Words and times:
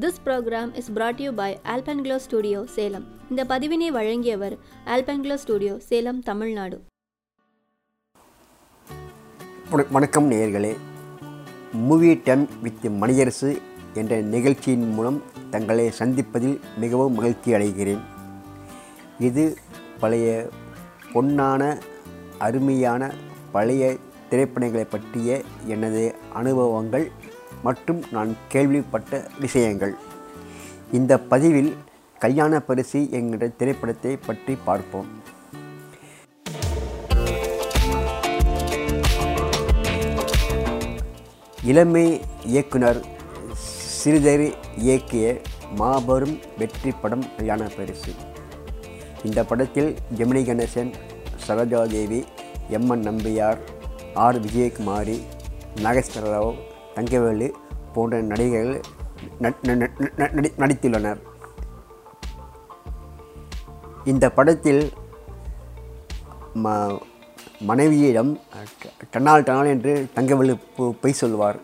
This 0.00 0.18
program 0.24 0.70
is 0.74 0.92
brought 0.92 1.18
you 1.24 1.32
by 1.32 1.58
Alpenglow 1.64 2.16
studio 2.16 2.64
Salem 2.64 3.04
இந்த 3.30 3.44
பதிவினை 3.44 3.86
வழங்கியவர் 3.86 4.56
ஆல்பன்க்ளோ 4.86 5.34
ஸ்டுடியோ 5.34 5.78
சேலம் 5.78 6.22
தமிழ்நாடு 6.22 6.80
வணக்கம் 9.90 10.30
நேயர்களே. 10.30 10.76
மூவி 11.72 12.20
டைம் 12.26 12.48
வித் 12.62 12.84
மணியரசு 13.02 13.58
என்ற 13.94 14.20
நிகழ்ச்சியின் 14.20 14.88
மூலம் 14.88 15.22
தங்களை 15.50 15.92
சந்திப்பதில் 15.98 16.60
மிகவும் 16.78 17.14
மகிழ்ச்சி 17.14 17.52
அடைகிறேன். 17.52 18.02
இது 19.18 19.56
பழைய 20.00 20.50
பொன்னான 21.14 21.82
அருமையான 22.38 23.14
பழைய 23.52 23.96
திரைப்படங்களை 24.30 24.86
பற்றிய 24.96 25.42
எனது 25.66 26.14
அனுபவங்கள் 26.32 27.10
மற்றும் 27.62 28.00
நான் 28.14 28.32
கேள்விப்பட்ட 28.52 29.22
விஷயங்கள். 29.44 29.94
இந்த 30.92 31.12
பதிவில் 31.32 31.72
கல்யாண 32.18 32.60
பரிசு 32.60 33.00
என்கிற 33.10 33.48
திரைப்படத்தை 33.60 34.12
பற்றி 34.26 34.54
பார்ப்போம். 34.68 35.08
இளமை 41.70 42.20
இயக்குனர் 42.52 43.00
சிறிதர் 43.98 44.46
இயக்கிய 44.84 45.26
மாபெரும் 45.80 46.36
வெற்றி 46.58 46.90
படம் 47.02 47.24
கல்யாண 47.36 47.62
பரிசு. 47.76 48.12
இந்த 49.24 49.40
படத்தில் 49.50 49.90
Gemini 50.18 50.42
Ganesan 50.48 50.92
Saroja Devi 51.46 52.20
M N 52.76 53.04
Nambiar 53.08 53.58
R 54.24 54.38
Vijayakumari 54.44 55.18
Nageswara 55.84 56.30
Rao 56.34 56.54
Thangavelu 56.96 57.48
போன்ற 57.94 58.20
நடிகர்கள் 58.30 58.82
நடித்துள்ளனர். 60.62 61.20
இந்த 64.12 64.24
படத்தில் 64.38 64.82
ம 66.64 66.74
மனைவியிடம் 67.68 68.32
டனால் 69.14 69.46
டனால் 69.48 69.72
என்று 69.74 69.92
தங்கவேலு 70.16 70.54
பொய் 71.02 71.20
சொல்வார். 71.20 71.58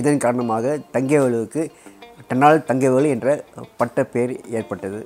இதன் 0.00 0.22
காரணமாக 0.24 0.74
தங்கவேலுவுக்கு 0.94 1.62
டனால் 2.30 2.64
தங்கவேலு 2.70 3.08
என்ற 3.16 3.28
பட்டப்பெயர் 3.80 4.32
ஏற்பட்டது. 4.58 5.00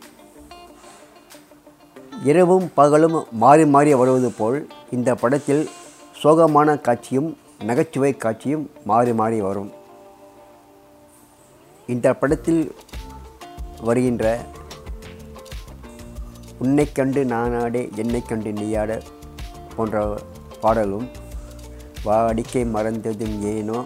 இரவும் 2.31 2.67
பகலும் 2.79 3.17
மாறி 3.43 3.65
மாறி 3.75 3.91
வருவது 4.01 4.31
போல் 4.39 4.59
இந்த 4.97 5.11
படத்தில் 5.23 5.63
சோகமான 6.23 6.69
காட்சியும் 6.87 7.29
நகைச்சுவை 7.67 8.17
காட்சியும் 8.17 8.71
மாறி 8.85 9.13
மாறி 9.13 9.41
வரும். 9.41 9.71
இந்த 11.87 12.15
படத்தில் 12.15 12.63
வருகின்ற 13.81 14.25
உன்னை 16.59 16.93
கண்டு 16.93 17.25
நானாடே 17.25 17.83
என்னை 17.95 18.23
கண்டு 18.23 18.53
நீயாட 18.53 19.01
போன்ற 19.77 20.03
பாடலும் 20.61 21.09
வாடிக்கை 22.05 22.65
மறந்ததும் 22.75 23.37
ஏனோ 23.53 23.81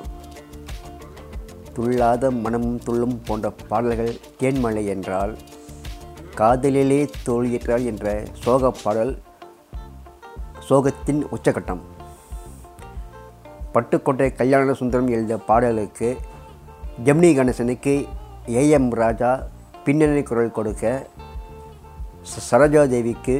துள்ளாத 1.75 2.31
மனமும் 2.31 2.79
துள்ளும் 2.79 3.23
போன்ற 3.25 3.51
பாடல்கள் 3.69 4.21
தேன்மலை 4.41 4.85
என்றால் 4.87 5.37
காதலிலே 6.37 7.01
தோல்கிறாள் 7.27 7.85
என்ற 7.85 8.23
சோக 8.43 8.71
பாடல் 8.71 9.23
சோகத்தின் 10.69 11.23
உச்சகட்டம். 11.37 11.81
பட்டுக்கோட்டை 13.75 14.33
கல்யாண 14.33 14.73
சுந்தரம் 14.73 15.09
எழுதிய 15.09 15.37
பாடலுக்கு 15.47 16.09
ஜெமினி 17.05 17.35
கணேசனுக்கு 17.35 17.95
ஏஎம் 18.57 18.91
ராஜா 18.95 19.31
பின்னணி 19.85 20.23
குரல் 20.23 20.51
கொடுக்க 20.51 20.85
சரோஜா 22.51 22.89
தேவிக்கு 22.89 23.37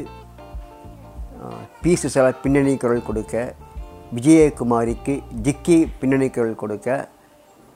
பி 1.81 1.93
சுசலா 1.93 2.33
பின்னணி 2.41 2.77
குரல் 2.77 3.03
கொடுக்க 3.03 3.35
விஜயகுமாரிக்கு 4.11 5.13
ஜிக்கி 5.41 5.91
பின்னணி 5.99 6.29
குரல் 6.29 6.55
கொடுக்க 6.55 6.87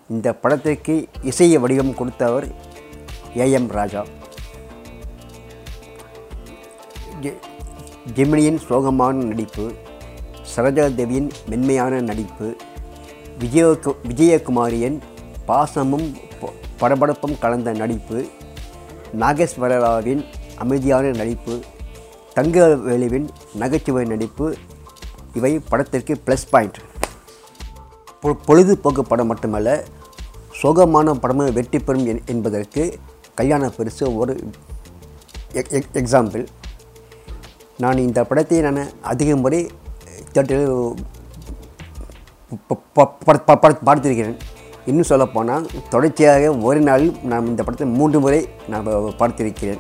இந்த 0.10 0.34
படத்திற்கு 0.34 0.96
இசைய 1.22 1.60
வடிவம் 1.60 1.94
கொடுத்தவர் 1.94 2.48
ஏஎம் 3.36 3.68
ராஜா. 3.68 4.02
ஜெ- 7.22 7.40
ஜெமினியின் 8.16 8.60
சோகமான 8.70 9.24
நடிப்பு 9.24 9.66
சரோஜாதேவியின் 10.52 11.30
மென்மையான 11.48 12.02
நடிப்பு 12.02 12.48
விஜயகு 13.38 13.92
விஜயகுமாரியின் 14.08 14.98
பாசமும் 15.46 16.08
படபடப்பும் 16.82 17.40
கலந்த 17.40 17.72
நடிப்பு 17.74 18.18
நாகேஸ்வரராவின் 19.20 20.24
அமைதியான 20.56 21.12
நடிப்பு 21.12 21.54
தங்கவேலுவின் 22.36 23.28
நகைச்சுவை 23.56 24.06
நடிப்பு 24.06 24.48
இவை 25.34 25.60
படத்திற்கு 25.70 26.14
ப்ளஸ் 26.26 26.50
பாயிண்ட் 26.50 26.80
பொ- 28.24 28.40
பொழுதுபோக்கு 28.46 29.04
படம் 29.04 29.28
மட்டுமல்ல 29.28 29.72
சோகமான 30.62 31.14
படமும் 31.16 31.54
வெற்றி 31.54 31.80
பெறும் 31.80 32.08
என்- 32.08 32.24
என்பதற்கு 32.28 32.84
கல்யாண 33.36 33.70
பரிசு 33.70 34.06
ஒரு 34.18 34.34
எக்- 35.54 35.72
எக்- 35.72 35.92
எக்ஸாம்பிள் 35.96 36.44
நான் 37.80 37.98
இந்த 37.98 38.20
படத்தை 38.24 38.62
நான் 38.62 38.82
அதிக 39.04 39.36
முறை 39.36 39.60
தேட்டரில் 40.34 40.96
பார்த்திருக்கிறேன் 43.86 44.36
இன்னும் 44.86 45.04
சொல்லப்போனால் 45.04 45.70
தொடர்ச்சியாக 45.90 46.58
ஒரு 46.58 46.80
நாளில் 46.80 47.16
நான் 47.24 47.46
இந்த 47.46 47.64
படத்தை 47.64 47.88
மூன்று 47.88 48.20
முறை 48.20 48.50
நான் 48.68 48.88
பார்த்திருக்கிறேன் 48.88 49.78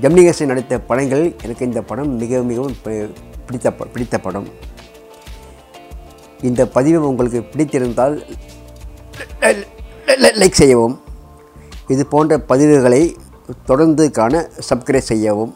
ஜெமினிகேசன் 0.00 0.46
நடித்த 0.46 0.80
படங்களில் 0.80 1.36
எனக்கு 1.42 1.66
இந்த 1.66 1.82
படம் 1.82 2.10
மிக 2.10 2.42
மிகவும் 2.42 2.76
பி- 2.84 3.14
பிடித்த 3.46 3.72
ப- 3.72 3.84
பிடித்த 3.84 4.18
படம். 4.18 4.48
இந்த 6.40 6.68
பதிவு 6.68 7.08
உங்களுக்கு 7.08 7.40
பிடித்திருந்தால் 7.40 8.24
லைக் 10.06 10.50
செய்யவும். 10.50 11.00
இது 11.88 12.06
போன்ற 12.06 12.38
பதிவுகளை 12.48 13.14
தொடர்ந்து 13.66 14.10
காண 14.10 14.48
சப்ஸ்கிரைப் 14.70 14.98
செய்யவும். 14.98 15.54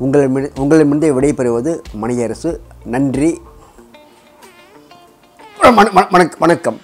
உங்களிடம் 0.00 0.48
உங்களிடமிருந்து 0.56 1.20
விடைபெறுவது 1.20 1.80
மணியரசு. 2.02 2.58
நன்றி. 2.84 3.40
வண- 6.10 6.30
வணக்கம். 6.38 6.80